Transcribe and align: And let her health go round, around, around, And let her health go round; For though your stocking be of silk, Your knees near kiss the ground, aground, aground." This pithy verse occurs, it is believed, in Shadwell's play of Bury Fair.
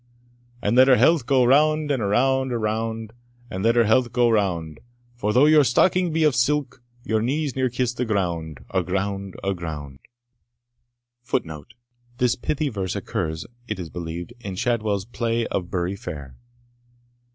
And 0.63 0.75
let 0.75 0.87
her 0.87 0.95
health 0.95 1.27
go 1.27 1.43
round, 1.43 1.91
around, 1.91 2.51
around, 2.51 3.13
And 3.51 3.63
let 3.63 3.75
her 3.75 3.83
health 3.83 4.11
go 4.11 4.31
round; 4.31 4.79
For 5.13 5.31
though 5.31 5.45
your 5.45 5.63
stocking 5.63 6.11
be 6.11 6.23
of 6.23 6.33
silk, 6.33 6.81
Your 7.03 7.21
knees 7.21 7.55
near 7.55 7.69
kiss 7.69 7.93
the 7.93 8.03
ground, 8.03 8.65
aground, 8.71 9.35
aground." 9.43 9.99
This 12.17 12.35
pithy 12.35 12.69
verse 12.69 12.95
occurs, 12.95 13.45
it 13.67 13.77
is 13.77 13.91
believed, 13.91 14.33
in 14.39 14.55
Shadwell's 14.55 15.05
play 15.05 15.45
of 15.45 15.69
Bury 15.69 15.95
Fair. 15.95 16.35